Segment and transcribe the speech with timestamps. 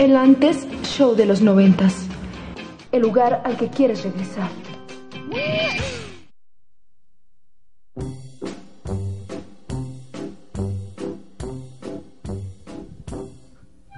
[0.00, 2.08] El antes show de los noventas.
[2.90, 4.48] El lugar al que quieres regresar.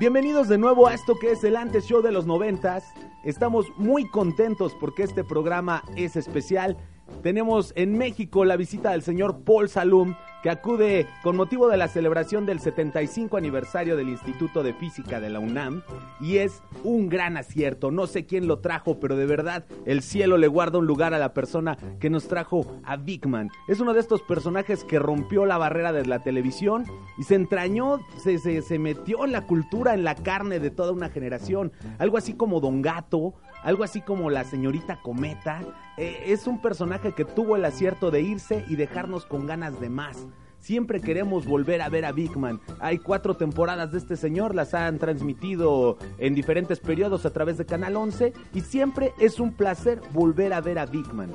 [0.00, 2.82] Bienvenidos de nuevo a esto que es el antes show de los noventas.
[3.24, 6.78] Estamos muy contentos porque este programa es especial.
[7.22, 11.88] Tenemos en México la visita del señor Paul Salum, que acude con motivo de la
[11.88, 15.82] celebración del 75 aniversario del Instituto de Física de la UNAM
[16.20, 17.90] y es un gran acierto.
[17.90, 21.18] No sé quién lo trajo, pero de verdad el cielo le guarda un lugar a
[21.18, 23.50] la persona que nos trajo a Big Man.
[23.68, 26.84] Es uno de estos personajes que rompió la barrera de la televisión
[27.18, 30.92] y se entrañó, se, se, se metió en la cultura, en la carne de toda
[30.92, 31.72] una generación.
[31.98, 35.60] Algo así como Don Gato, algo así como la señorita Cometa.
[35.96, 39.90] Eh, es un personaje que tuvo el acierto de irse y dejarnos con ganas de
[39.90, 40.26] más.
[40.62, 42.60] Siempre queremos volver a ver a Big Man.
[42.78, 47.66] Hay cuatro temporadas de este señor, las han transmitido en diferentes periodos a través de
[47.66, 51.32] Canal 11 y siempre es un placer volver a ver a Big Man.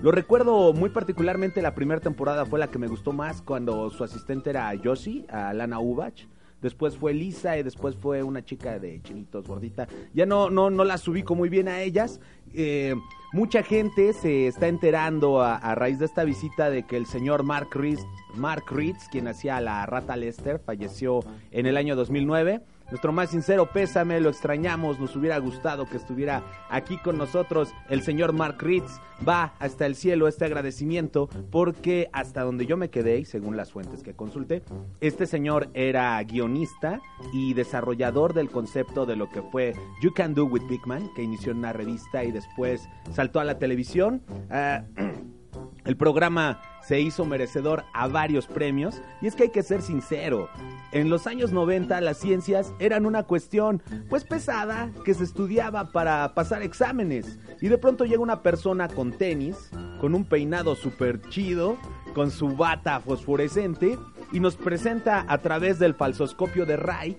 [0.00, 4.02] Lo recuerdo muy particularmente la primera temporada fue la que me gustó más cuando su
[4.02, 6.26] asistente era Yoshi, a Lana Ubach
[6.62, 9.86] después fue Lisa y después fue una chica de chinitos gordita.
[10.14, 12.20] Ya no, no, no las ubico muy bien a ellas.
[12.54, 12.94] Eh,
[13.34, 17.68] mucha gente se está enterando a, raíz de esta visita de que el señor Mark
[17.72, 22.62] Reeds, Mark Reeds, quien hacía la rata Lester, falleció en el año 2009.
[22.90, 28.02] Nuestro más sincero pésame, lo extrañamos, nos hubiera gustado que estuviera aquí con nosotros el
[28.02, 29.00] señor Mark Ritz.
[29.26, 33.72] Va hasta el cielo este agradecimiento porque hasta donde yo me quedé, y según las
[33.72, 34.62] fuentes que consulté,
[35.00, 37.00] este señor era guionista
[37.32, 39.72] y desarrollador del concepto de lo que fue
[40.02, 42.88] You Can Do With Big Man, que inició en una revista y después
[43.24, 44.20] saltó a la televisión.
[44.50, 44.84] Uh,
[45.86, 50.50] el programa se hizo merecedor a varios premios y es que hay que ser sincero,
[50.92, 56.34] en los años 90 las ciencias eran una cuestión pues pesada que se estudiaba para
[56.34, 61.78] pasar exámenes y de pronto llega una persona con tenis, con un peinado súper chido,
[62.14, 63.98] con su bata fosforescente
[64.32, 67.18] y nos presenta a través del falsoscopio de Ray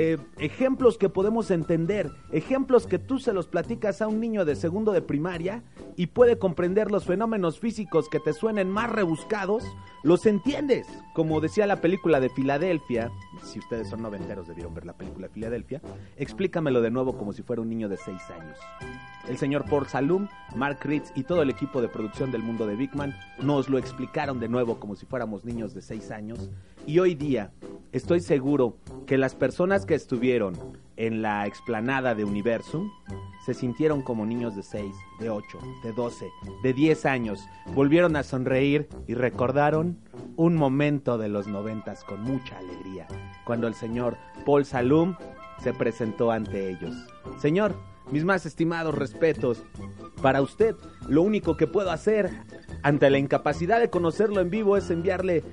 [0.00, 4.54] eh, ejemplos que podemos entender, ejemplos que tú se los platicas a un niño de
[4.54, 5.64] segundo de primaria
[5.96, 9.64] y puede comprender los fenómenos físicos que te suenen más rebuscados,
[10.04, 10.86] los entiendes.
[11.14, 13.10] Como decía la película de Filadelfia,
[13.42, 15.82] si ustedes son noventeros debieron ver la película de Filadelfia,
[16.16, 18.56] explícamelo de nuevo como si fuera un niño de 6 años.
[19.28, 22.76] El señor Paul Salum, Mark Ritz y todo el equipo de producción del mundo de
[22.76, 26.50] Big Man nos lo explicaron de nuevo como si fuéramos niños de 6 años.
[26.86, 27.50] Y hoy día
[27.92, 30.54] estoy seguro que las personas que estuvieron
[30.96, 32.90] en la explanada de Universum
[33.44, 36.26] se sintieron como niños de 6, de 8, de 12,
[36.62, 37.40] de 10 años.
[37.74, 39.98] Volvieron a sonreír y recordaron
[40.36, 43.06] un momento de los noventas con mucha alegría,
[43.44, 45.14] cuando el señor Paul Salum
[45.62, 46.94] se presentó ante ellos.
[47.38, 47.74] Señor,
[48.10, 49.64] mis más estimados respetos,
[50.22, 50.74] para usted
[51.08, 52.30] lo único que puedo hacer
[52.82, 55.44] ante la incapacidad de conocerlo en vivo es enviarle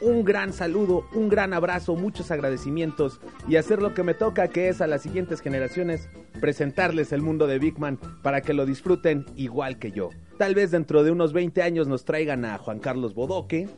[0.00, 4.68] un gran saludo, un gran abrazo, muchos agradecimientos y hacer lo que me toca, que
[4.68, 6.08] es a las siguientes generaciones
[6.40, 10.10] presentarles el mundo de Big Man para que lo disfruten igual que yo.
[10.38, 13.68] Tal vez dentro de unos 20 años nos traigan a Juan Carlos Bodoque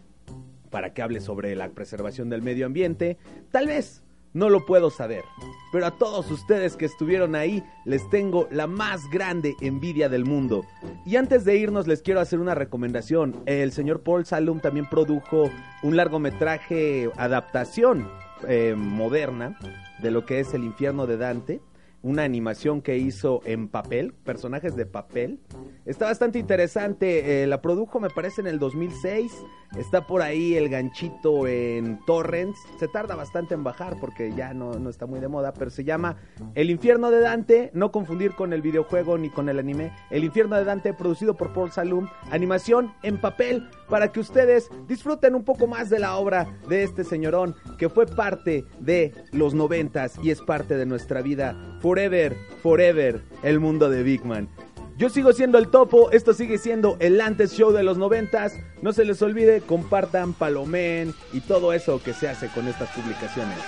[0.71, 3.19] para que hable sobre la preservación del medio ambiente.
[3.51, 4.03] Tal vez
[4.33, 5.25] no lo puedo saber.
[5.73, 10.65] Pero a todos ustedes que estuvieron ahí les tengo la más grande envidia del mundo.
[11.05, 13.43] Y antes de irnos les quiero hacer una recomendación.
[13.47, 15.51] El señor Paul Salum también produjo
[15.83, 18.09] un largometraje adaptación
[18.49, 19.59] eh, moderna
[20.01, 21.61] de lo que es el infierno de Dante
[22.03, 25.39] una animación que hizo en papel, personajes de papel.
[25.87, 29.33] Está bastante interesante, eh, la produjo me parece en el 2006,
[29.79, 34.75] está por ahí el ganchito en Torrents, se tarda bastante en bajar porque ya no,
[34.75, 36.17] no está muy de moda, pero se llama
[36.55, 40.57] El infierno de Dante, no confundir con el videojuego ni con el anime, El infierno
[40.57, 45.67] de Dante producido por Paul Salum, animación en papel para que ustedes disfruten un poco
[45.67, 50.41] más de la obra de este señorón que fue parte de los noventas y es
[50.41, 54.49] parte de nuestra vida forever, forever, el mundo de Big Man.
[54.97, 58.55] Yo sigo siendo el topo, esto sigue siendo el antes show de los noventas.
[58.83, 63.59] No se les olvide, compartan, palomen y todo eso que se hace con estas publicaciones.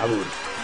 [0.00, 0.55] Abur.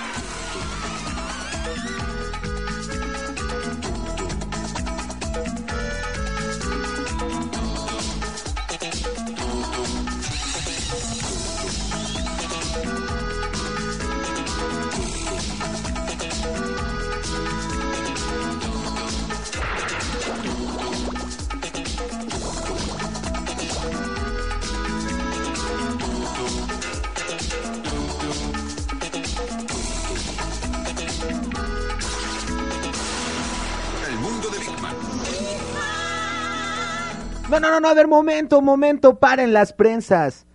[37.53, 40.47] No, no, no, no, a ver, momento, momento, paren las prensas.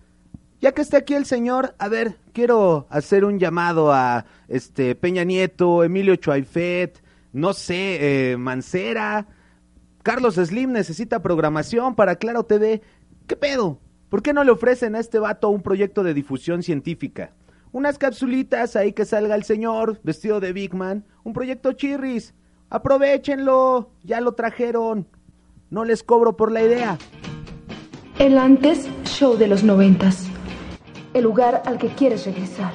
[0.60, 5.22] Ya que está aquí el señor, a ver, quiero hacer un llamado a este Peña
[5.22, 7.00] Nieto, Emilio Chuaifet,
[7.32, 9.28] no sé, eh, Mancera.
[10.02, 12.82] Carlos Slim necesita programación para Claro TV.
[13.28, 13.78] ¿Qué pedo?
[14.08, 17.30] ¿Por qué no le ofrecen a este vato un proyecto de difusión científica?
[17.70, 21.04] Unas capsulitas ahí que salga el señor vestido de Big Man.
[21.22, 22.34] Un proyecto chirris.
[22.70, 23.92] Aprovechenlo.
[24.02, 25.06] Ya lo trajeron.
[25.70, 26.98] No les cobro por la idea.
[28.18, 30.26] El antes show de los noventas.
[31.12, 32.72] El lugar al que quieres regresar.